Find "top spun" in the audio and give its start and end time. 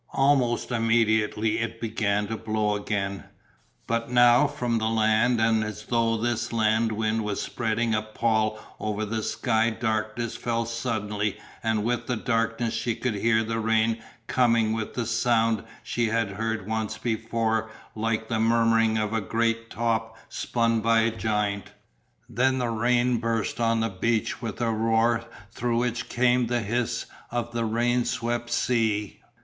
19.69-20.79